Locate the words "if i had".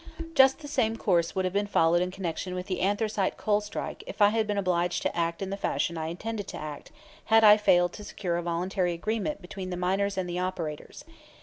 4.07-4.47